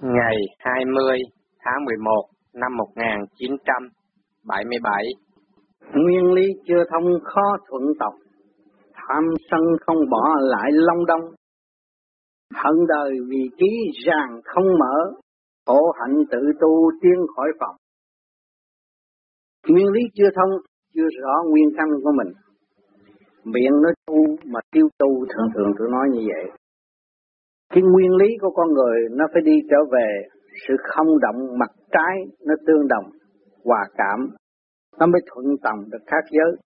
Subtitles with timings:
[0.00, 1.18] ngày 20
[1.64, 2.12] tháng 11
[2.54, 5.04] năm 1977.
[5.94, 8.14] Nguyên lý chưa thông khó thuận tộc,
[8.94, 11.20] tham sân không bỏ lại long đông.
[12.54, 13.66] Hận đời vì trí
[14.06, 15.12] ràng không mở,
[15.66, 17.76] khổ hạnh tự tu tiến khỏi phòng.
[19.68, 20.50] Nguyên lý chưa thông,
[20.94, 22.32] chưa rõ nguyên căn của mình.
[23.44, 26.50] Miệng nói tu mà tiêu tu thường thường tôi nói như vậy
[27.72, 30.28] cái nguyên lý của con người nó phải đi trở về
[30.68, 32.16] sự không động mặt trái,
[32.46, 33.04] nó tương đồng,
[33.64, 34.28] hòa cảm.
[34.98, 36.56] Nó mới thuận tòng được khác giới.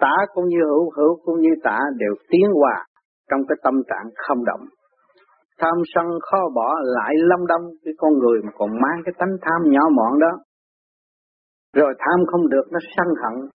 [0.00, 2.86] Tả cũng như hữu hữu cũng như tả đều tiến hòa
[3.30, 4.60] trong cái tâm trạng không động.
[5.58, 9.36] Tham sân khó bỏ lại lâm đông, cái con người mà còn mang cái tánh
[9.42, 10.38] tham nhỏ mọn đó.
[11.76, 13.48] Rồi tham không được, nó sân hận,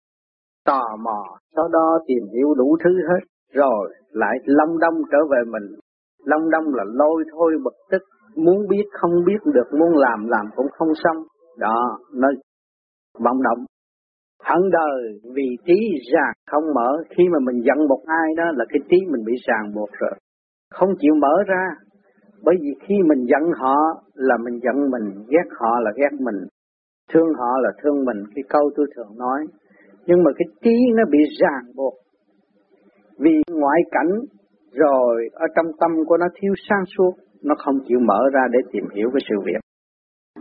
[0.64, 3.25] tò mò, sau đó tìm hiểu đủ thứ hết.
[3.53, 5.78] Rồi lại lâm đông trở về mình.
[6.25, 8.03] Long đông là lôi thôi bực tức,
[8.37, 11.17] muốn biết không biết được, muốn làm làm cũng không xong.
[11.59, 12.29] Đó, nó
[13.19, 13.64] vọng động.
[14.45, 15.79] Hận đời vì trí
[16.12, 19.33] ràng không mở, khi mà mình giận một ai đó là cái trí mình bị
[19.47, 20.12] ràng buộc rồi.
[20.70, 21.67] Không chịu mở ra,
[22.45, 23.77] bởi vì khi mình giận họ
[24.14, 26.47] là mình giận mình, ghét họ là ghét mình,
[27.12, 29.47] thương họ là thương mình, cái câu tôi thường nói.
[30.07, 31.95] Nhưng mà cái trí nó bị ràng buộc.
[33.19, 34.20] Vì ngoại cảnh
[34.73, 38.59] rồi ở trong tâm của nó thiếu sáng suốt, nó không chịu mở ra để
[38.73, 39.61] tìm hiểu cái sự việc.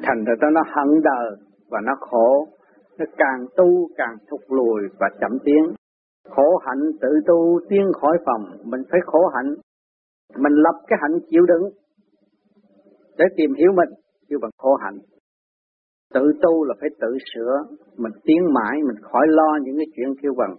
[0.04, 1.32] Thành ra nó hận đời
[1.70, 2.48] và nó khổ,
[2.98, 5.64] nó càng tu càng thụt lùi và chậm tiến.
[6.30, 9.56] Khổ hạnh tự tu tiến khỏi phòng, mình phải khổ hạnh.
[10.38, 11.70] Mình lập cái hạnh chịu đựng
[13.18, 13.90] để tìm hiểu mình,
[14.30, 14.98] kêu bằng khổ hạnh.
[16.14, 20.08] Tự tu là phải tự sửa, mình tiến mãi, mình khỏi lo những cái chuyện
[20.22, 20.56] kêu bằng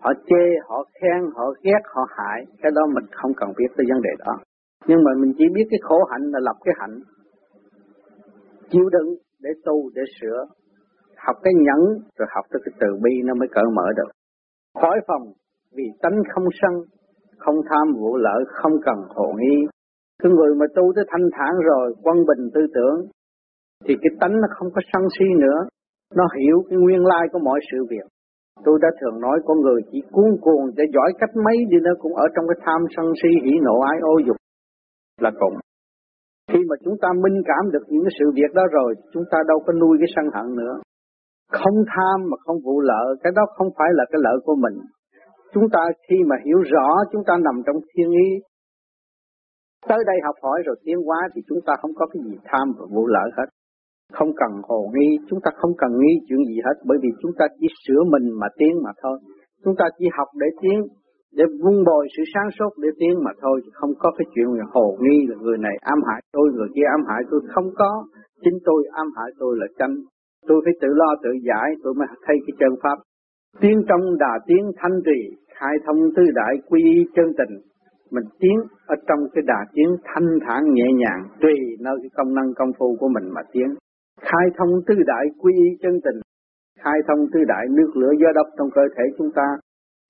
[0.00, 2.44] họ chê, họ khen, họ ghét, họ hại.
[2.62, 4.34] Cái đó mình không cần biết tới vấn đề đó.
[4.86, 7.00] Nhưng mà mình chỉ biết cái khổ hạnh là lập cái hạnh.
[8.70, 9.08] Chịu đựng
[9.40, 10.46] để tu, để sửa.
[11.16, 11.80] Học cái nhẫn,
[12.18, 14.10] rồi học tới cái từ bi nó mới cởi mở được.
[14.80, 15.22] Khỏi phòng,
[15.76, 16.74] vì tánh không sân,
[17.38, 19.56] không tham vụ lợi, không cần hộ nghi.
[20.22, 23.06] Cái người mà tu tới thanh thản rồi, quân bình tư tưởng,
[23.84, 25.58] thì cái tánh nó không có sân si nữa.
[26.14, 28.06] Nó hiểu cái nguyên lai của mọi sự việc.
[28.64, 31.96] Tôi đã thường nói con người chỉ cuốn cuồng để giỏi cách mấy đi nữa
[32.02, 34.36] cũng ở trong cái tham sân si hỉ nộ ái ô dục
[35.20, 35.54] là cùng.
[36.52, 39.38] Khi mà chúng ta minh cảm được những cái sự việc đó rồi, chúng ta
[39.48, 40.74] đâu có nuôi cái sân hận nữa.
[41.58, 44.76] Không tham mà không vụ lợi, cái đó không phải là cái lợi của mình.
[45.52, 48.28] Chúng ta khi mà hiểu rõ chúng ta nằm trong thiên ý,
[49.88, 52.72] tới đây học hỏi rồi tiến hóa thì chúng ta không có cái gì tham
[52.78, 53.48] và vụ lợi hết.
[54.12, 57.32] Không cần hồ nghi, chúng ta không cần nghi chuyện gì hết bởi vì chúng
[57.38, 59.18] ta chỉ sửa mình mà tiến mà thôi.
[59.64, 60.78] Chúng ta chỉ học để tiến,
[61.36, 64.64] để vun bồi sự sáng suốt để tiến mà thôi, không có cái chuyện là
[64.72, 68.04] hồ nghi là người này ám hại tôi, người kia ám hại tôi, không có.
[68.44, 69.94] Chính tôi ám hại tôi là tranh
[70.48, 72.98] Tôi phải tự lo tự giải, tôi mới thấy cái chân pháp.
[73.60, 76.82] Tiến trong đà tiến thanh trì, khai thông tư đại quy
[77.14, 77.58] chân tình.
[78.10, 78.56] Mình tiến
[78.86, 82.72] ở trong cái đà tiến thanh thản nhẹ nhàng, tùy nơi cái công năng công
[82.78, 83.66] phu của mình mà tiến
[84.28, 86.18] khai thông tư đại quy y chân tình,
[86.84, 89.48] khai thông tư đại nước lửa gió độc trong cơ thể chúng ta.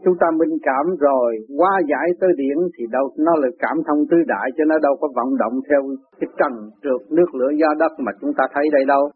[0.04, 4.02] Chúng ta minh cảm rồi, qua giải tới điển thì đâu nó là cảm thông
[4.10, 5.82] tư đại cho nó đâu có vận động theo
[6.20, 9.10] cái trần trượt nước lửa gió đất mà chúng ta thấy đây đâu.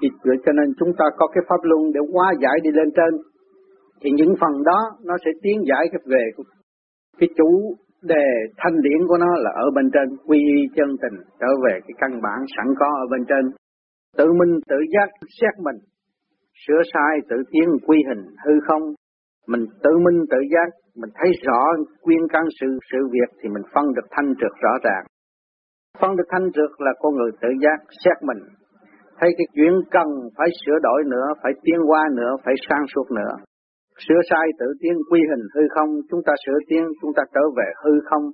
[0.00, 0.08] Thì
[0.44, 3.12] cho nên chúng ta có cái pháp luân để qua giải đi lên trên.
[4.00, 6.24] Thì những phần đó nó sẽ tiến giải cái về
[7.18, 8.26] cái chủ đề
[8.56, 11.94] thanh điển của nó là ở bên trên quy y chân tình trở về cái
[11.98, 13.44] căn bản sẵn có ở bên trên
[14.18, 15.08] Tự mình tự giác
[15.40, 15.78] xét mình,
[16.66, 18.82] sửa sai tự tiến quy hình hư không,
[19.48, 20.68] mình tự minh tự giác,
[21.00, 21.62] mình thấy rõ
[22.02, 25.04] quyên căn sự sự việc thì mình phân được thanh trượt rõ ràng.
[26.00, 28.40] Phân được thanh trượt là con người tự giác xét mình,
[29.18, 33.10] thấy cái chuyện cần phải sửa đổi nữa, phải tiến qua nữa, phải sang suốt
[33.10, 33.32] nữa.
[34.08, 37.44] Sửa sai tự tiến quy hình hư không, chúng ta sửa tiến, chúng ta trở
[37.56, 38.24] về hư không,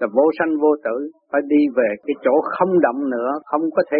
[0.00, 0.96] là vô sanh vô tử,
[1.32, 3.98] phải đi về cái chỗ không động nữa, không có thể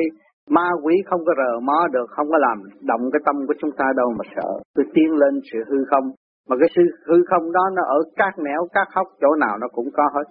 [0.49, 3.71] Ma quỷ không có rờ mó được, không có làm động cái tâm của chúng
[3.79, 4.49] ta đâu mà sợ.
[4.75, 6.05] Tôi tiến lên sự hư không.
[6.49, 9.67] Mà cái sự hư không đó nó ở các nẻo, các hốc, chỗ nào nó
[9.73, 10.27] cũng có hết.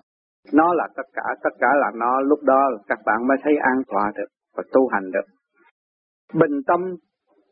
[0.53, 3.77] Nó là tất cả, tất cả là nó, lúc đó các bạn mới thấy an
[3.87, 5.27] toàn được và tu hành được.
[6.33, 6.79] Bình tâm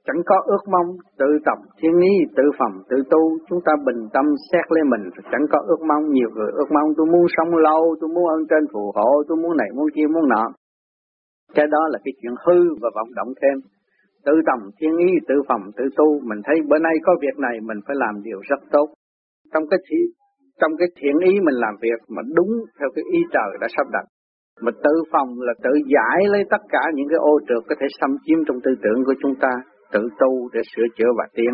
[0.08, 0.88] chẳng có ước mong
[1.20, 3.20] tự tập thiên lý, tự phẩm tự tu
[3.50, 6.90] chúng ta bình tâm xét lên mình chẳng có ước mong nhiều người ước mong
[6.98, 10.08] tôi muốn sống lâu tôi muốn ơn trên phù hộ tôi muốn này muốn kia
[10.14, 10.46] muốn nọ
[11.56, 13.58] cái đó là cái chuyện hư và vọng động thêm.
[14.26, 17.56] Tự tầm thiên ý, tự phòng tự tu, mình thấy bữa nay có việc này
[17.62, 18.88] mình phải làm điều rất tốt.
[19.54, 20.00] Trong cái chỉ,
[20.62, 23.88] trong cái thiện ý mình làm việc mà đúng theo cái ý trời đã sắp
[23.94, 24.06] đặt.
[24.62, 27.88] Mà tự phòng là tự giải lấy tất cả những cái ô trượt có thể
[28.00, 29.54] xâm chiếm trong tư tưởng của chúng ta,
[29.94, 31.54] tự tu để sửa chữa và tiến.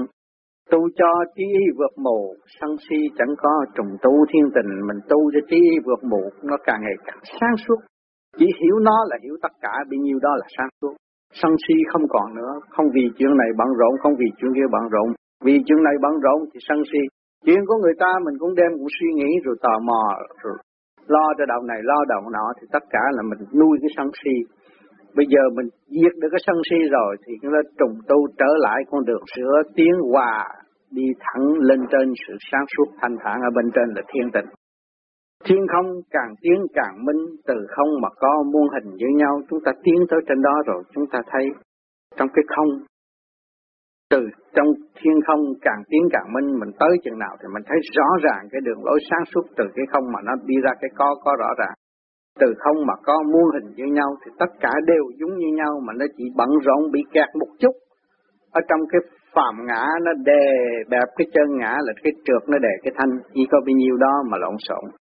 [0.72, 5.00] Tu cho trí ý vượt mù, sân si chẳng có trùng tu thiên tình, mình
[5.10, 7.91] tu cho trí ý vượt mù, nó càng ngày càng sáng suốt.
[8.38, 10.94] Chỉ hiểu nó là hiểu tất cả, bấy nhiêu đó là sáng suốt.
[11.34, 14.68] Sân si không còn nữa, không vì chuyện này bận rộn, không vì chuyện kia
[14.72, 15.08] bận rộn.
[15.46, 17.02] Vì chuyện này bận rộn thì sân si.
[17.46, 20.04] Chuyện của người ta mình cũng đem cũng suy nghĩ rồi tò mò,
[20.44, 20.56] rồi
[21.08, 24.08] lo cho đầu này, lo đầu nọ thì tất cả là mình nuôi cái sân
[24.24, 24.36] si.
[25.16, 28.52] Bây giờ mình diệt được cái sân si rồi thì chúng ta trùng tu trở
[28.66, 30.48] lại con đường sửa tiến hòa
[30.92, 34.50] đi thẳng lên trên sự sáng suốt thanh thản ở bên trên là thiên tịnh.
[35.46, 39.60] Thiên không càng tiến càng minh, từ không mà có muôn hình với nhau, chúng
[39.66, 41.46] ta tiến tới trên đó rồi, chúng ta thấy
[42.18, 42.68] trong cái không,
[44.12, 44.22] từ
[44.56, 48.08] trong thiên không càng tiến càng minh, mình tới chừng nào thì mình thấy rõ
[48.26, 51.16] ràng cái đường lối sáng suốt từ cái không mà nó đi ra cái có,
[51.24, 51.76] có rõ ràng.
[52.40, 55.74] Từ không mà có muôn hình với nhau thì tất cả đều giống như nhau
[55.86, 57.76] mà nó chỉ bận rộn bị kẹt một chút.
[58.52, 59.02] Ở trong cái
[59.36, 60.46] phạm ngã nó đè
[60.90, 63.20] bẹp cái chân ngã là cái trượt nó đè cái thanh.
[63.34, 65.01] Chỉ có bao nhiêu đó mà lộn xộn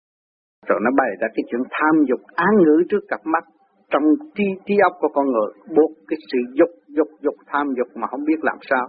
[0.67, 3.43] rồi nó bày ra cái chuyện tham dục án ngữ trước cặp mắt.
[3.91, 4.03] Trong
[4.35, 8.07] trí trí óc của con người, buộc cái sự dục dục dục, tham dục mà
[8.11, 8.85] không biết làm sao.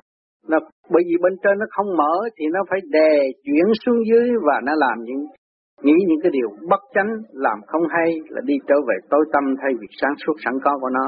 [0.50, 0.58] Nó,
[0.92, 3.12] bởi vì bên trên nó không mở thì nó phải đè
[3.44, 5.22] chuyển xuống dưới và nó làm những,
[5.84, 9.44] nghĩ những cái điều bất chánh, làm không hay là đi trở về tối tâm
[9.60, 11.06] thay vì sáng suốt sẵn có của nó.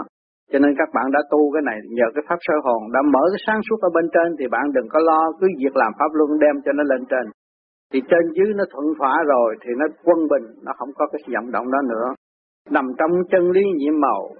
[0.52, 3.24] Cho nên các bạn đã tu cái này, nhờ cái pháp sơ hồn đã mở
[3.32, 6.10] cái sáng suốt ở bên trên thì bạn đừng có lo, cứ việc làm pháp
[6.18, 7.24] luân đem cho nó lên trên.
[7.92, 11.20] Thì trên dưới nó thuận thỏa rồi thì nó quân bình, nó không có cái
[11.26, 12.14] vận động đó nữa.
[12.70, 14.30] Nằm trong chân lý nhiệm màu,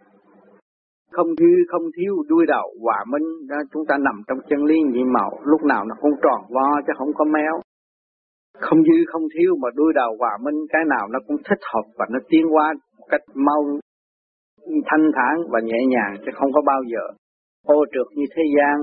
[1.12, 4.76] không dư không thiếu đuôi đầu hòa minh đó, chúng ta nằm trong chân lý
[4.92, 7.60] nhiệm màu lúc nào nó cũng tròn vo chứ không có méo
[8.60, 11.86] không dư không thiếu mà đuôi đầu hòa minh cái nào nó cũng thích hợp
[11.98, 13.62] và nó tiến qua một cách mau
[14.86, 17.04] thanh thản và nhẹ nhàng chứ không có bao giờ
[17.66, 18.76] ô trượt như thế gian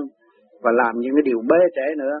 [0.62, 2.14] và làm những cái điều bế trễ nữa.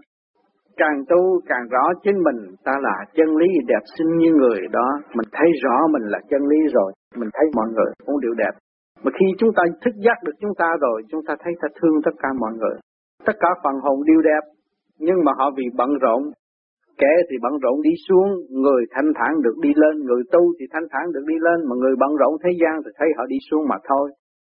[0.78, 4.88] Càng tu càng rõ chính mình ta là chân lý đẹp xinh như người đó,
[5.16, 8.54] mình thấy rõ mình là chân lý rồi, mình thấy mọi người cũng đều đẹp.
[9.02, 11.96] Mà khi chúng ta thức giác được chúng ta rồi, chúng ta thấy ta thương
[12.04, 12.76] tất cả mọi người.
[13.26, 14.44] Tất cả phần hồn đều đẹp,
[14.98, 16.22] nhưng mà họ vì bận rộn,
[17.02, 20.64] Kẻ thì bận rộn đi xuống, người thanh thản được đi lên, người tu thì
[20.72, 23.36] thanh thản được đi lên, mà người bận rộn thế gian thì thấy họ đi
[23.50, 24.10] xuống mà thôi.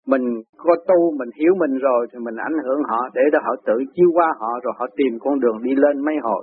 [0.06, 0.25] Mình
[0.56, 3.76] có tu, mình hiểu mình rồi thì mình ảnh hưởng họ để cho họ tự
[3.94, 6.43] chiêu qua họ rồi họ tìm con đường đi lên mấy hồi.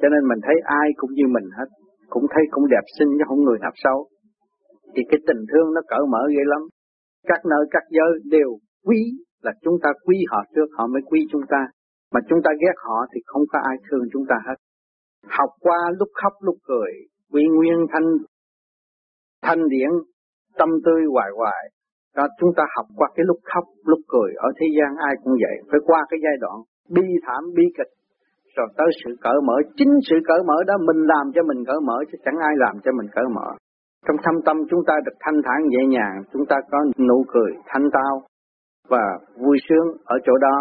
[0.00, 1.68] Cho nên mình thấy ai cũng như mình hết,
[2.08, 4.08] cũng thấy cũng đẹp xinh chứ không người nào xấu.
[4.94, 6.62] Thì cái tình thương nó cởi mở ghê lắm.
[7.26, 8.50] Các nơi các giới đều
[8.86, 9.00] quý
[9.42, 11.66] là chúng ta quý họ trước họ mới quý chúng ta.
[12.12, 14.54] Mà chúng ta ghét họ thì không có ai thương chúng ta hết
[15.28, 16.92] học qua lúc khóc lúc cười,
[17.32, 18.08] quy nguyên thanh
[19.42, 19.90] thanh điển,
[20.58, 21.70] tâm tươi hoài hoài.
[22.16, 25.34] Đó chúng ta học qua cái lúc khóc, lúc cười, ở thế gian ai cũng
[25.44, 26.56] vậy, phải qua cái giai đoạn
[26.94, 27.92] bi thảm, bi kịch,
[28.56, 31.80] rồi tới sự cởi mở, chính sự cởi mở đó mình làm cho mình cởi
[31.88, 33.48] mở, chứ chẳng ai làm cho mình cởi mở.
[34.06, 36.78] Trong thâm tâm chúng ta được thanh thản nhẹ nhàng, chúng ta có
[37.08, 38.22] nụ cười thanh tao
[38.88, 39.04] và
[39.42, 40.56] vui sướng ở chỗ đó.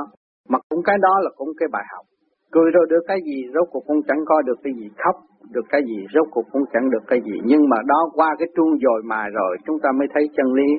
[0.49, 2.05] Mà cũng cái đó là cũng cái bài học.
[2.51, 5.15] Cười rồi được cái gì, rốt cuộc cũng chẳng có được cái gì, khóc
[5.51, 7.35] được cái gì, rốt cuộc cũng chẳng được cái gì.
[7.45, 10.69] Nhưng mà đó qua cái chuông dồi mài rồi, chúng ta mới thấy chân lý.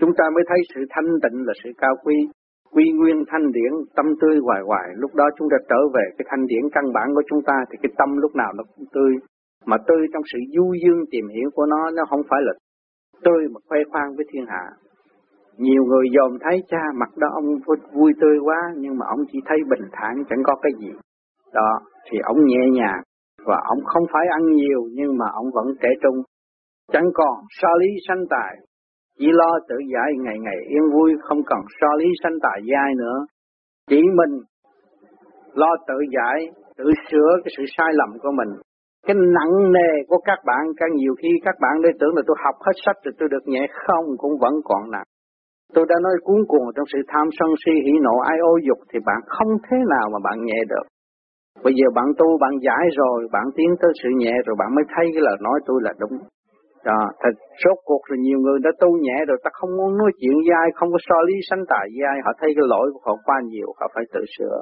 [0.00, 2.16] Chúng ta mới thấy sự thanh tịnh là sự cao quý.
[2.74, 4.88] Quy nguyên thanh điển, tâm tươi hoài hoài.
[4.96, 7.76] Lúc đó chúng ta trở về cái thanh điển căn bản của chúng ta thì
[7.82, 9.12] cái tâm lúc nào nó cũng tươi.
[9.66, 12.52] Mà tươi trong sự du dương tìm hiểu của nó, nó không phải là
[13.24, 14.64] tươi mà khoe khoang với thiên hạ.
[15.58, 17.46] Nhiều người dòm thấy cha mặt đó ông
[17.92, 20.90] vui tươi quá nhưng mà ông chỉ thấy bình thản chẳng có cái gì.
[21.52, 21.80] Đó,
[22.10, 23.00] thì ông nhẹ nhàng
[23.44, 26.22] và ông không phải ăn nhiều nhưng mà ông vẫn trẻ trung.
[26.92, 28.56] Chẳng còn so lý sanh tài,
[29.18, 32.94] chỉ lo tự giải ngày ngày yên vui không cần so lý sanh tài ai
[32.94, 33.18] nữa.
[33.90, 34.32] Chỉ mình
[35.54, 36.38] lo tự giải,
[36.78, 38.50] tự sửa cái sự sai lầm của mình.
[39.06, 42.36] Cái nặng nề của các bạn, càng nhiều khi các bạn để tưởng là tôi
[42.44, 45.08] học hết sách rồi tôi được nhẹ không, cũng vẫn còn nặng.
[45.74, 48.78] Tôi đã nói cuốn cuồng trong sự tham sân si hỉ nộ ai ô dục
[48.90, 50.86] thì bạn không thế nào mà bạn nhẹ được.
[51.64, 54.84] Bây giờ bạn tu, bạn giải rồi, bạn tiến tới sự nhẹ rồi bạn mới
[54.96, 56.18] thấy cái lời nói tôi là đúng.
[56.84, 60.10] Đó, thật số cuộc là nhiều người đã tu nhẹ rồi ta không muốn nói
[60.20, 62.86] chuyện với ai, không có so lý sánh tài với ai, họ thấy cái lỗi
[62.94, 64.56] của họ quá nhiều, họ phải tự sửa.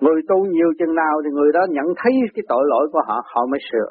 [0.00, 3.16] Người tu nhiều chừng nào thì người đó nhận thấy cái tội lỗi của họ,
[3.34, 3.90] họ mới sửa.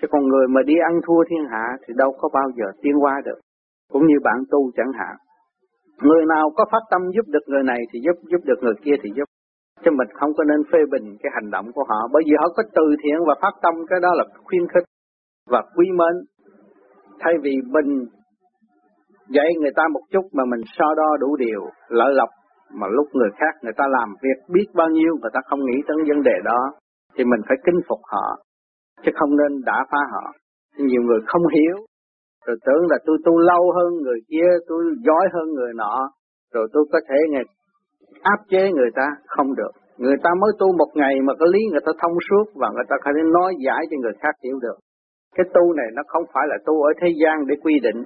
[0.00, 2.94] Chứ còn người mà đi ăn thua thiên hạ thì đâu có bao giờ tiến
[3.02, 3.38] qua được.
[3.92, 5.16] Cũng như bạn tu chẳng hạn.
[6.02, 8.96] Người nào có phát tâm giúp được người này thì giúp, giúp được người kia
[9.02, 9.28] thì giúp.
[9.84, 12.48] Chứ mình không có nên phê bình cái hành động của họ, bởi vì họ
[12.56, 14.84] có từ thiện và phát tâm, cái đó là khuyên khích
[15.50, 16.14] và quý mến.
[17.20, 18.06] Thay vì mình
[19.28, 22.28] Dạy người ta một chút mà mình so đo đủ điều, lợi lộc
[22.74, 25.78] mà lúc người khác người ta làm việc biết bao nhiêu người ta không nghĩ
[25.88, 26.60] tới vấn đề đó
[27.14, 28.26] thì mình phải kính phục họ
[29.02, 30.32] chứ không nên đả phá họ.
[30.78, 31.76] Nhiều người không hiểu
[32.46, 36.10] rồi tưởng là tôi tu lâu hơn người kia, tôi giỏi hơn người nọ,
[36.54, 37.42] rồi tôi có thể nghe,
[38.22, 39.70] áp chế người ta không được.
[39.98, 42.84] Người ta mới tu một ngày mà có lý người ta thông suốt và người
[42.88, 44.78] ta có thể nói giải cho người khác hiểu được.
[45.36, 48.04] Cái tu này nó không phải là tu ở thế gian để quy định.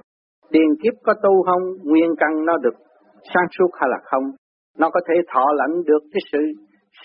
[0.51, 2.75] Tiền kiếp có tu không, nguyên căn nó được
[3.33, 4.23] sáng suốt hay là không.
[4.77, 6.39] Nó có thể thọ lãnh được cái sự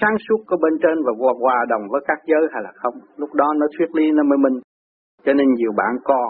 [0.00, 2.94] sáng suốt của bên trên và hòa, hòa đồng với các giới hay là không.
[3.16, 4.60] Lúc đó nó thuyết lý nó mới minh.
[5.24, 6.28] Cho nên nhiều bạn còn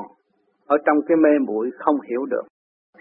[0.66, 2.47] ở trong cái mê muội không hiểu được.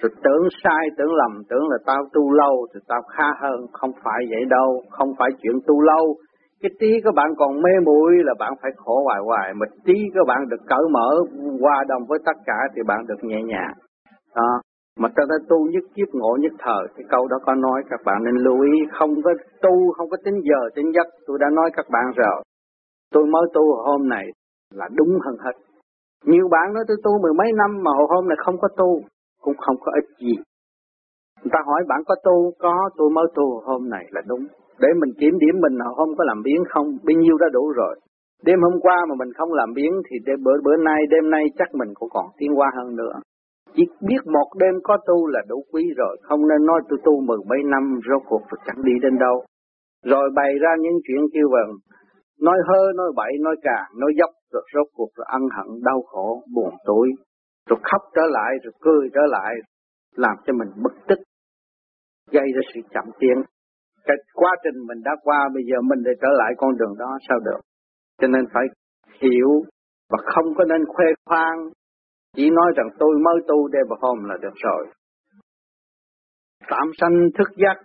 [0.02, 3.92] Rồi tưởng sai, tưởng lầm, tưởng là tao tu lâu thì tao khá hơn, không
[4.04, 6.16] phải vậy đâu, không phải chuyện tu lâu.
[6.62, 9.94] Cái tí các bạn còn mê muội là bạn phải khổ hoài hoài, mà tí
[10.14, 11.10] các bạn được cởi mở,
[11.62, 13.74] hòa đồng với tất cả thì bạn được nhẹ nhàng.
[14.36, 14.62] Đó.
[15.00, 18.24] Mà ta tu nhất kiếp ngộ nhất thời, cái câu đó có nói các bạn
[18.24, 21.70] nên lưu ý, không có tu, không có tính giờ, tính giấc, tôi đã nói
[21.74, 22.44] các bạn rồi.
[23.14, 24.26] Tôi mới tu hôm này
[24.74, 25.52] là đúng hơn hết.
[26.26, 29.02] Nhiều bạn nói tôi tu mười mấy năm mà hôm này không có tu,
[29.42, 30.36] cũng không có ích gì.
[31.42, 34.48] Người ta hỏi bạn có tu, có tôi mới tu hôm này là đúng.
[34.80, 38.00] Để mình kiểm điểm mình hôm có làm biến không, bao nhiêu đã đủ rồi.
[38.44, 41.44] Đêm hôm qua mà mình không làm biến thì đêm bữa bữa nay, đêm nay
[41.58, 43.14] chắc mình cũng còn tiến qua hơn nữa.
[43.76, 47.22] Chỉ biết một đêm có tu là đủ quý rồi, không nên nói tôi tu
[47.22, 49.46] mười mấy năm rốt cuộc chẳng đi đến đâu.
[50.06, 51.78] Rồi bày ra những chuyện kêu vần,
[52.42, 56.02] nói hơ, nói bậy, nói cà, nói dốc, rồi rốt cuộc rồi ân hận, đau
[56.02, 57.08] khổ, buồn tối,
[57.70, 59.56] rồi khóc trở lại, rồi cười trở lại,
[60.16, 61.20] làm cho mình bất tích,
[62.32, 63.44] gây ra sự chậm tiến.
[64.08, 67.18] Cái quá trình mình đã qua, bây giờ mình để trở lại con đường đó
[67.30, 67.62] sao được.
[68.22, 68.64] Cho nên phải
[69.22, 69.50] hiểu
[70.10, 71.58] và không có nên khoe khoang,
[72.36, 74.88] chỉ nói rằng tôi mới tu đêm và hôm là được rồi.
[76.70, 77.78] Tạm sanh thức giác,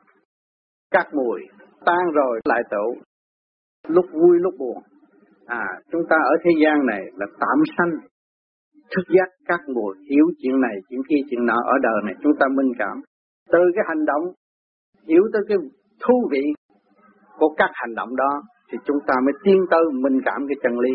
[0.91, 1.41] các mùi,
[1.87, 3.03] tan rồi lại tụ,
[3.89, 4.83] lúc vui lúc buồn.
[5.47, 7.91] À, chúng ta ở thế gian này là tạm sanh,
[8.97, 12.33] thức giác các mùi, hiểu chuyện này, chuyện kia, chuyện nọ ở đời này chúng
[12.41, 13.03] ta minh cảm.
[13.53, 14.23] Từ cái hành động,
[15.09, 15.59] hiểu tới cái
[16.03, 16.45] thú vị
[17.39, 20.79] của các hành động đó, thì chúng ta mới tiên tư minh cảm cái chân
[20.79, 20.95] lý.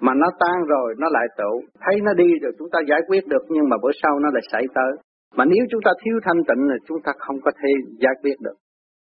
[0.00, 3.26] Mà nó tan rồi, nó lại tụ, thấy nó đi rồi chúng ta giải quyết
[3.26, 4.92] được, nhưng mà bữa sau nó lại xảy tới.
[5.36, 8.36] Mà nếu chúng ta thiếu thanh tịnh là chúng ta không có thể giải quyết
[8.40, 8.56] được.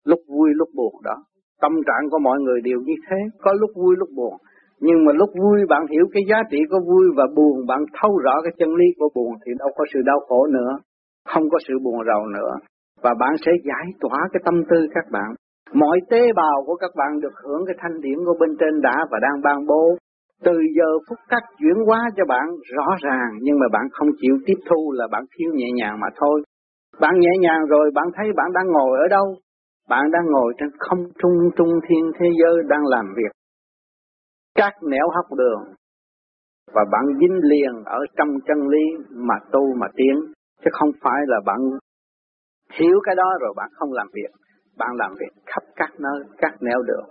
[0.04, 1.16] Lúc vui lúc buồn đó,
[1.62, 4.34] Tâm trạng của mọi người đều như thế, có lúc vui lúc buồn.
[4.80, 8.18] Nhưng mà lúc vui bạn hiểu cái giá trị của vui và buồn, bạn thấu
[8.24, 10.70] rõ cái chân lý của buồn thì đâu có sự đau khổ nữa,
[11.28, 12.52] không có sự buồn rầu nữa.
[13.02, 15.30] Và bạn sẽ giải tỏa cái tâm tư các bạn.
[15.72, 18.96] Mọi tế bào của các bạn được hưởng cái thanh điển của bên trên đã
[19.10, 19.96] và đang ban bố.
[20.44, 24.34] Từ giờ phút cắt chuyển hóa cho bạn rõ ràng nhưng mà bạn không chịu
[24.46, 26.42] tiếp thu là bạn thiếu nhẹ nhàng mà thôi.
[27.00, 29.34] Bạn nhẹ nhàng rồi bạn thấy bạn đang ngồi ở đâu,
[29.88, 33.32] bạn đang ngồi trên không trung trung thiên thế giới đang làm việc.
[34.54, 35.74] Các nẻo hóc đường.
[36.74, 40.14] Và bạn dính liền ở trong chân lý mà tu mà tiến.
[40.64, 41.58] Chứ không phải là bạn
[42.80, 44.30] hiểu cái đó rồi bạn không làm việc.
[44.78, 47.06] Bạn làm việc khắp các nơi, các nẻo đường.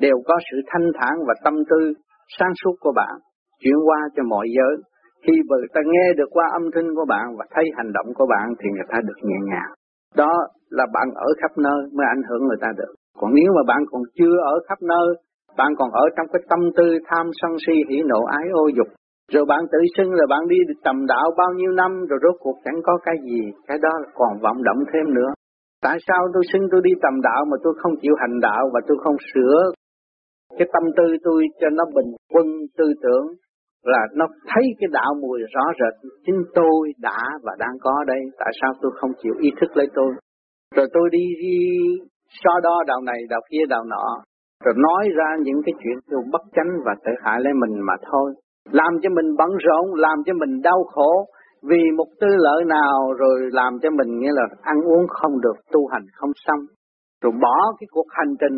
[0.00, 1.92] Đều có sự thanh thản và tâm tư
[2.38, 3.14] sáng suốt của bạn.
[3.62, 4.74] Chuyển qua cho mọi giới.
[5.26, 8.26] Khi người ta nghe được qua âm thanh của bạn và thấy hành động của
[8.26, 9.70] bạn thì người ta được nhẹ nhàng.
[10.16, 10.32] Đó
[10.70, 12.94] là bạn ở khắp nơi mới ảnh hưởng người ta được.
[13.18, 15.08] Còn nếu mà bạn còn chưa ở khắp nơi,
[15.56, 18.88] bạn còn ở trong cái tâm tư tham sân si hỉ nộ ái ô dục,
[19.32, 22.56] rồi bạn tự xưng là bạn đi tầm đạo bao nhiêu năm rồi rốt cuộc
[22.64, 25.30] chẳng có cái gì, cái đó còn vọng động thêm nữa.
[25.82, 28.80] Tại sao tôi xưng tôi đi tầm đạo mà tôi không chịu hành đạo và
[28.88, 29.58] tôi không sửa?
[30.58, 32.46] Cái tâm tư tôi cho nó bình quân
[32.78, 33.26] tư tưởng
[33.84, 36.10] là nó thấy cái đạo mùi rõ rệt.
[36.26, 38.20] Chính tôi đã và đang có đây.
[38.38, 40.12] Tại sao tôi không chịu ý thức lấy tôi?
[40.76, 41.56] Rồi tôi đi, đi
[42.44, 44.22] so đo đạo này đạo kia đạo nọ.
[44.64, 47.94] Rồi nói ra những cái chuyện tôi bất chánh và tự hại lấy mình mà
[48.12, 48.34] thôi
[48.70, 51.26] làm cho mình bận rộn làm cho mình đau khổ.
[51.62, 55.56] Vì một tư lợi nào rồi làm cho mình nghĩa là ăn uống không được
[55.72, 56.60] tu hành không xong.
[57.22, 58.56] Rồi bỏ cái cuộc hành trình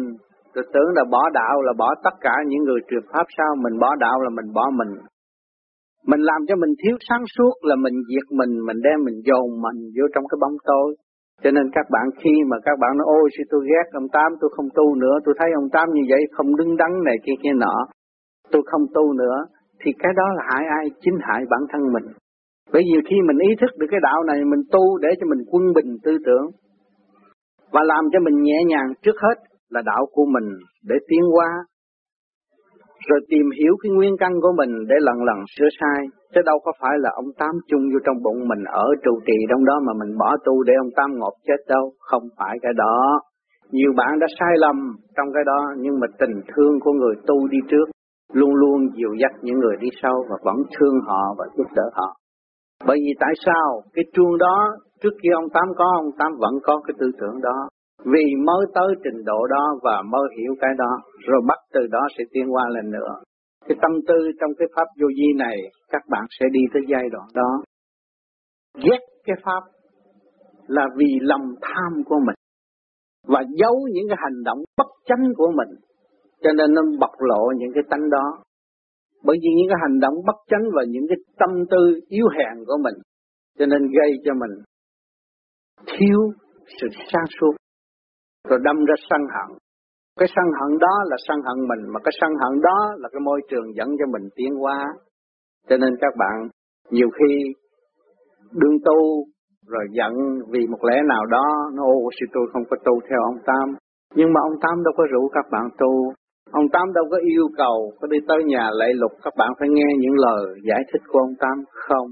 [0.54, 3.50] rồi tưởng là bỏ đạo là bỏ tất cả những người truyền pháp sao?
[3.64, 4.92] Mình bỏ đạo là mình bỏ mình.
[6.06, 9.46] Mình làm cho mình thiếu sáng suốt là mình diệt mình, mình đem mình dồn
[9.64, 10.96] mình vô trong cái bóng tối.
[11.42, 14.30] Cho nên các bạn khi mà các bạn nói ôi sư tôi ghét ông Tám,
[14.40, 17.36] tôi không tu nữa, tôi thấy ông Tám như vậy không đứng đắn này kia
[17.42, 17.76] kia nọ,
[18.52, 19.36] tôi không tu nữa,
[19.80, 20.84] thì cái đó là hại ai?
[21.00, 22.06] Chính hại bản thân mình.
[22.72, 25.42] Bởi vì khi mình ý thức được cái đạo này mình tu để cho mình
[25.50, 26.46] quân bình tư tưởng
[27.72, 29.36] và làm cho mình nhẹ nhàng trước hết
[29.70, 30.48] là đạo của mình
[30.88, 31.48] để tiến qua
[33.08, 36.00] rồi tìm hiểu cái nguyên căn của mình để lần lần sửa sai,
[36.34, 39.38] chứ đâu có phải là ông Tám chung vô trong bụng mình ở trụ trì
[39.50, 42.72] trong đó mà mình bỏ tu để ông Tám ngọt chết đâu, không phải cái
[42.76, 43.20] đó.
[43.70, 44.76] Nhiều bạn đã sai lầm
[45.16, 47.86] trong cái đó, nhưng mà tình thương của người tu đi trước
[48.32, 51.82] luôn luôn dìu dắt những người đi sau và vẫn thương họ và giúp đỡ
[51.92, 52.16] họ.
[52.86, 54.70] Bởi vì tại sao cái chuông đó
[55.00, 57.68] trước khi ông Tám có, ông Tám vẫn có cái tư tưởng đó.
[58.04, 62.00] Vì mới tới trình độ đó và mới hiểu cái đó, rồi bắt từ đó
[62.18, 63.12] sẽ tiến qua lần nữa.
[63.68, 65.56] Cái tâm tư trong cái pháp vô vi này,
[65.90, 67.62] các bạn sẽ đi tới giai đoạn đó.
[68.74, 69.62] Ghét cái pháp
[70.66, 72.34] là vì lòng tham của mình
[73.26, 75.68] và giấu những cái hành động bất chánh của mình
[76.42, 78.26] cho nên nó bộc lộ những cái tánh đó.
[79.24, 82.64] Bởi vì những cái hành động bất chánh và những cái tâm tư yếu hèn
[82.66, 82.94] của mình,
[83.58, 84.52] cho nên gây cho mình
[85.86, 86.18] thiếu
[86.80, 87.54] sự sáng suốt.
[88.48, 89.58] Rồi đâm ra sân hận.
[90.18, 93.20] Cái sân hận đó là sân hận mình, mà cái sân hận đó là cái
[93.20, 94.84] môi trường dẫn cho mình tiến hóa.
[95.68, 96.48] Cho nên các bạn,
[96.90, 97.52] nhiều khi
[98.52, 99.24] đương tu
[99.66, 100.12] rồi giận
[100.50, 101.44] vì một lẽ nào đó,
[101.74, 103.76] nó, ô, sư tôi không có tu theo ông Tam
[104.14, 106.12] nhưng mà ông Tam đâu có rủ các bạn tu.
[106.52, 109.68] Ông Tám đâu có yêu cầu có đi tới nhà lệ lục các bạn phải
[109.68, 111.56] nghe những lời giải thích của ông Tám
[111.86, 112.06] không.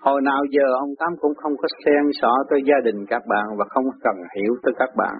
[0.00, 3.46] Hồi nào giờ ông Tám cũng không có xen xỏ tới gia đình các bạn
[3.58, 5.16] và không cần hiểu tới các bạn.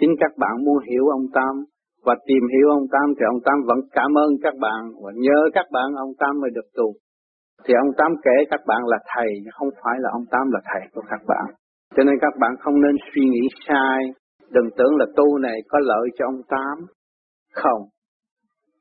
[0.00, 1.54] Chính các bạn muốn hiểu ông Tám
[2.06, 5.38] và tìm hiểu ông Tám thì ông Tám vẫn cảm ơn các bạn và nhớ
[5.54, 6.86] các bạn ông Tám mới được tu.
[7.64, 10.82] Thì ông Tám kể các bạn là thầy, không phải là ông Tám là thầy
[10.94, 11.46] của các bạn.
[11.96, 14.00] Cho nên các bạn không nên suy nghĩ sai,
[14.50, 16.76] đừng tưởng là tu này có lợi cho ông Tám.
[17.54, 17.82] Không,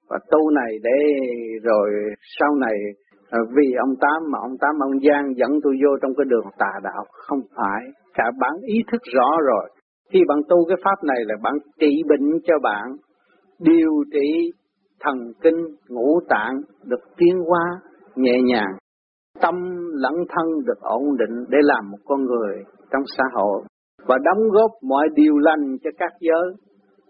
[0.10, 1.00] và tu này để
[1.64, 1.90] rồi
[2.40, 2.78] sau này
[3.30, 6.46] ờ, vì ông Tám mà ông Tám, ông Giang dẫn tôi vô trong cái đường
[6.58, 7.82] tà đạo, không phải.
[8.14, 9.70] Cả bạn ý thức rõ rồi.
[10.12, 12.96] Khi bạn tu cái pháp này là bạn trị bệnh cho bạn,
[13.60, 14.52] điều trị
[15.00, 15.58] thần kinh
[15.90, 17.64] ngũ tạng được tiến hóa
[18.16, 18.74] nhẹ nhàng.
[19.42, 19.56] Tâm
[19.94, 23.62] lẫn thân được ổn định để làm một con người trong xã hội
[24.08, 26.54] và đóng góp mọi điều lành cho các giới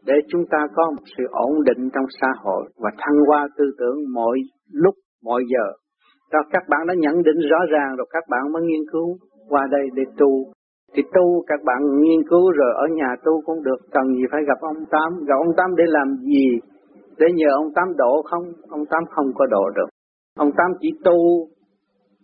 [0.07, 3.65] để chúng ta có một sự ổn định trong xã hội và thăng hoa tư
[3.79, 4.37] tưởng mọi
[4.71, 5.65] lúc, mọi giờ.
[6.31, 9.17] Đó, các bạn đã nhận định rõ ràng rồi các bạn mới nghiên cứu
[9.49, 10.31] qua đây để tu.
[10.93, 14.41] Thì tu các bạn nghiên cứu rồi ở nhà tu cũng được, cần gì phải
[14.47, 16.47] gặp ông Tám, gặp ông Tám để làm gì?
[17.17, 18.43] Để nhờ ông Tám độ không?
[18.69, 19.89] Ông Tám không có độ được.
[20.37, 21.17] Ông Tám chỉ tu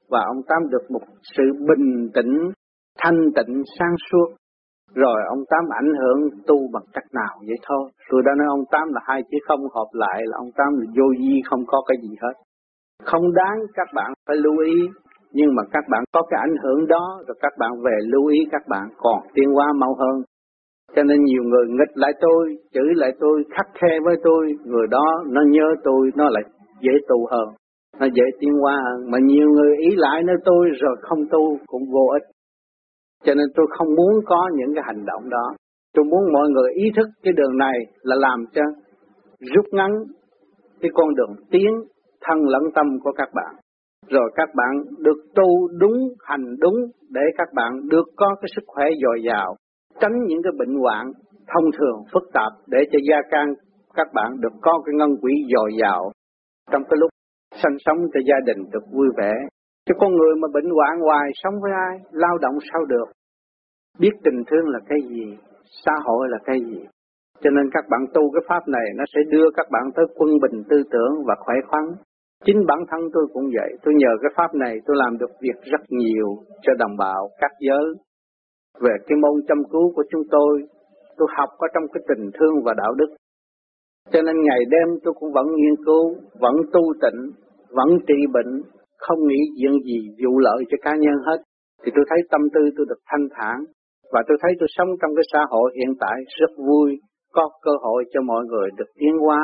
[0.10, 1.02] và ông Tám được một
[1.38, 2.52] sự bình tĩnh,
[3.00, 4.28] thanh tịnh, sang suốt
[4.96, 7.92] rồi ông Tám ảnh hưởng tu bằng cách nào vậy thôi.
[8.10, 10.86] Tôi đã nói ông Tám là hai chữ không hợp lại là ông Tám là
[10.98, 12.34] vô di không có cái gì hết.
[13.04, 14.76] Không đáng các bạn phải lưu ý,
[15.32, 18.40] nhưng mà các bạn có cái ảnh hưởng đó, rồi các bạn về lưu ý
[18.52, 20.22] các bạn còn tiến hóa mau hơn.
[20.96, 24.88] Cho nên nhiều người nghịch lại tôi, chửi lại tôi, khắc khe với tôi, người
[24.88, 26.44] đó nó nhớ tôi, nó lại
[26.82, 27.48] dễ tu hơn,
[28.00, 29.12] nó dễ tiến hóa hơn.
[29.12, 32.24] Mà nhiều người ý lại nơi tôi rồi không tu cũng vô ích.
[33.24, 35.56] Cho nên tôi không muốn có những cái hành động đó.
[35.94, 38.62] Tôi muốn mọi người ý thức cái đường này là làm cho
[39.40, 39.92] rút ngắn
[40.82, 41.72] cái con đường tiến
[42.22, 43.56] thân lẫn tâm của các bạn.
[44.10, 46.76] Rồi các bạn được tu đúng, hành đúng
[47.10, 49.56] để các bạn được có cái sức khỏe dồi dào,
[50.00, 51.12] tránh những cái bệnh hoạn
[51.54, 53.54] thông thường phức tạp để cho gia can
[53.96, 56.12] các bạn được có cái ngân quỹ dồi dào
[56.72, 57.10] trong cái lúc
[57.52, 59.32] sinh sống cho gia đình được vui vẻ
[59.86, 63.08] Chứ con người mà bệnh hoạn hoài sống với ai, lao động sao được.
[64.00, 65.38] Biết tình thương là cái gì,
[65.86, 66.80] xã hội là cái gì.
[67.42, 70.30] Cho nên các bạn tu cái pháp này nó sẽ đưa các bạn tới quân
[70.42, 71.84] bình tư tưởng và khỏe khoắn.
[72.46, 75.58] Chính bản thân tôi cũng vậy, tôi nhờ cái pháp này tôi làm được việc
[75.72, 76.28] rất nhiều
[76.62, 77.88] cho đồng bào, các giới.
[78.82, 80.64] Về cái môn chăm cứu của chúng tôi,
[81.18, 83.16] tôi học có trong cái tình thương và đạo đức.
[84.12, 87.32] Cho nên ngày đêm tôi cũng vẫn nghiên cứu, vẫn tu tịnh,
[87.70, 88.62] vẫn trị bệnh,
[89.06, 91.40] không nghĩ chuyện gì vụ lợi cho cá nhân hết,
[91.82, 93.58] thì tôi thấy tâm tư tôi được thanh thản,
[94.14, 96.90] và tôi thấy tôi sống trong cái xã hội hiện tại rất vui,
[97.34, 99.44] có cơ hội cho mọi người được tiến hóa,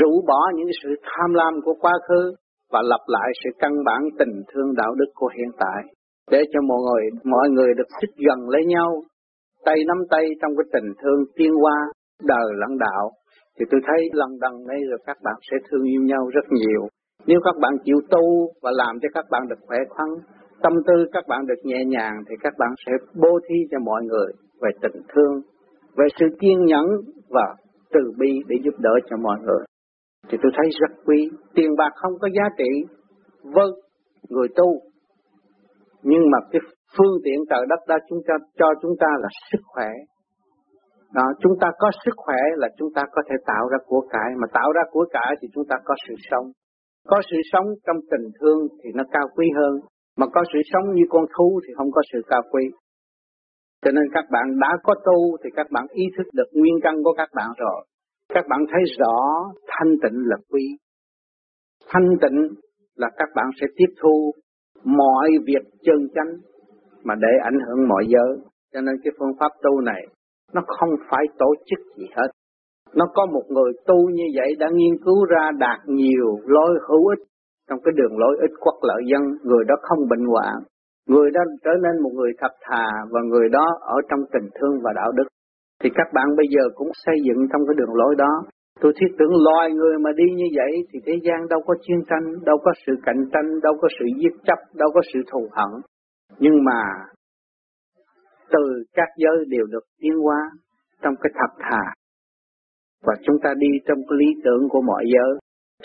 [0.00, 2.22] rũ bỏ những sự tham lam của quá khứ
[2.72, 5.80] và lập lại sự căn bản tình thương đạo đức của hiện tại,
[6.30, 9.02] để cho mọi người mọi người được xích gần lấy nhau,
[9.64, 11.76] tay nắm tay trong cái tình thương tiến hóa
[12.22, 13.10] đời lẫn đạo,
[13.58, 16.82] thì tôi thấy lần đằng đây rồi các bạn sẽ thương yêu nhau rất nhiều.
[17.26, 20.08] Nếu các bạn chịu tu và làm cho các bạn được khỏe khoắn,
[20.62, 24.02] tâm tư các bạn được nhẹ nhàng thì các bạn sẽ bố thí cho mọi
[24.02, 24.28] người
[24.62, 25.34] về tình thương,
[25.96, 26.86] về sự kiên nhẫn
[27.30, 27.54] và
[27.92, 29.64] từ bi để giúp đỡ cho mọi người.
[30.28, 31.30] Thì tôi thấy rất quý.
[31.54, 32.70] Tiền bạc không có giá trị
[33.42, 33.66] với
[34.28, 34.80] người tu.
[36.02, 36.60] Nhưng mà cái
[36.98, 39.90] phương tiện trời đất đó chúng ta cho chúng ta là sức khỏe.
[41.14, 44.30] Đó, chúng ta có sức khỏe là chúng ta có thể tạo ra của cải,
[44.40, 46.46] mà tạo ra của cải thì chúng ta có sự sống.
[47.08, 49.80] Có sự sống trong tình thương thì nó cao quý hơn,
[50.16, 52.64] mà có sự sống như con thú thì không có sự cao quý.
[53.82, 56.94] Cho nên các bạn đã có tu thì các bạn ý thức được nguyên căn
[57.04, 57.84] của các bạn rồi.
[58.28, 59.16] Các bạn thấy rõ
[59.66, 60.64] thanh tịnh là quý.
[61.88, 62.48] Thanh tịnh
[62.96, 64.32] là các bạn sẽ tiếp thu
[64.84, 66.32] mọi việc chân chánh
[67.02, 68.46] mà để ảnh hưởng mọi giới.
[68.72, 70.06] Cho nên cái phương pháp tu này
[70.52, 72.28] nó không phải tổ chức gì hết.
[72.96, 77.08] Nó có một người tu như vậy đã nghiên cứu ra đạt nhiều lối hữu
[77.08, 77.22] ích
[77.68, 80.54] trong cái đường lối ích quốc lợi dân, người đó không bệnh hoạn,
[81.08, 84.80] người đó trở nên một người thật thà và người đó ở trong tình thương
[84.84, 85.28] và đạo đức.
[85.80, 88.32] Thì các bạn bây giờ cũng xây dựng trong cái đường lối đó.
[88.80, 92.00] Tôi thiết tưởng loài người mà đi như vậy thì thế gian đâu có chiến
[92.10, 95.48] tranh, đâu có sự cạnh tranh, đâu có sự giết chấp, đâu có sự thù
[95.52, 95.80] hận.
[96.38, 96.80] Nhưng mà
[98.50, 100.38] từ các giới đều được tiến hóa
[101.02, 101.82] trong cái thật thà.
[103.06, 105.38] Và chúng ta đi trong cái lý tưởng của mọi giới,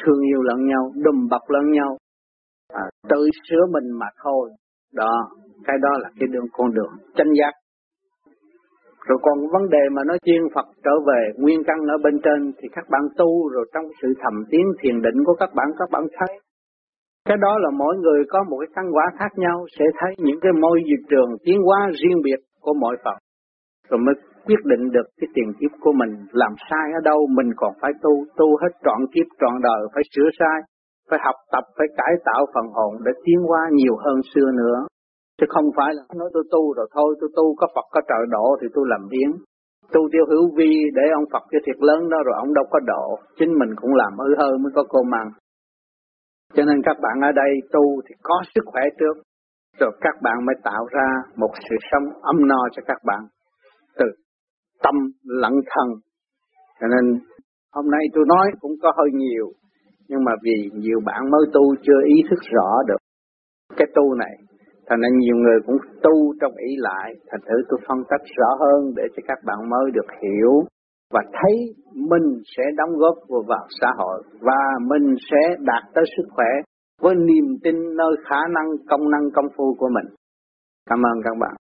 [0.04, 1.98] thương yêu lẫn nhau, đùm bọc lẫn nhau,
[2.74, 4.50] à, tự sửa mình mà thôi.
[4.94, 5.14] Đó,
[5.66, 7.52] cái đó là cái đường con đường chân giác.
[9.08, 12.52] Rồi còn vấn đề mà nói chuyên Phật trở về nguyên căn ở bên trên
[12.58, 15.90] thì các bạn tu rồi trong sự thầm tiến thiền định của các bạn các
[15.92, 16.40] bạn thấy
[17.30, 20.40] cái đó là mỗi người có một cái căn quả khác nhau sẽ thấy những
[20.42, 20.80] cái môi
[21.10, 23.18] trường tiến hóa riêng biệt của mỗi Phật.
[23.90, 24.16] Rồi mới
[24.48, 27.92] quyết định được cái tiền kiếp của mình làm sai ở đâu mình còn phải
[28.04, 30.60] tu, tu hết trọn kiếp trọn đời phải sửa sai,
[31.10, 34.78] phải học tập, phải cải tạo phần hồn để tiến qua nhiều hơn xưa nữa.
[35.38, 38.24] Chứ không phải là nói tôi tu rồi thôi, tôi tu có Phật có trời
[38.30, 39.30] độ thì tôi làm biến.
[39.94, 42.80] Tu tiêu hữu vi để ông Phật cho thiệt lớn đó rồi ông đâu có
[42.80, 43.06] độ,
[43.38, 45.30] chính mình cũng làm hư hơ mới có cô mang.
[46.54, 49.16] Cho nên các bạn ở đây tu thì có sức khỏe trước,
[49.80, 53.20] rồi các bạn mới tạo ra một sự sống ấm no cho các bạn
[54.00, 54.06] từ
[54.84, 55.88] tâm lẫn thân.
[56.80, 57.20] Cho nên
[57.74, 59.48] hôm nay tôi nói cũng có hơi nhiều,
[60.08, 63.02] nhưng mà vì nhiều bạn mới tu chưa ý thức rõ được
[63.78, 64.36] cái tu này,
[64.88, 68.50] thành nên nhiều người cũng tu trong ý lại, thành thử tôi phân tích rõ
[68.60, 70.54] hơn để cho các bạn mới được hiểu
[71.14, 71.54] và thấy
[71.96, 73.16] mình sẽ đóng góp
[73.48, 76.52] vào xã hội và mình sẽ đạt tới sức khỏe
[77.02, 80.16] với niềm tin nơi khả năng công năng công phu của mình.
[80.90, 81.56] Cảm ơn các bạn.